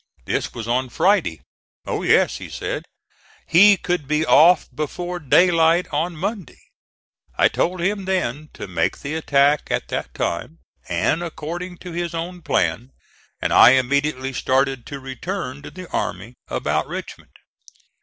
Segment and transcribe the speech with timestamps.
[0.25, 1.41] This was on Friday.
[1.85, 2.85] "O Yes," he said,
[3.45, 6.57] he "could be off before daylight on Monday."
[7.37, 10.57] I told him then to make the attack at that time
[10.89, 12.89] and according to his own plan;
[13.43, 17.33] and I immediately started to return to the army about Richmond.